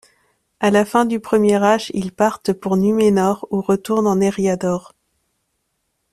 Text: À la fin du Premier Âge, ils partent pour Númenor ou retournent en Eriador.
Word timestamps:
À 0.59 0.71
la 0.71 0.83
fin 0.83 1.05
du 1.05 1.19
Premier 1.19 1.63
Âge, 1.63 1.91
ils 1.93 2.11
partent 2.11 2.53
pour 2.53 2.75
Númenor 2.75 3.45
ou 3.51 3.61
retournent 3.61 4.07
en 4.07 4.19
Eriador. 4.19 4.95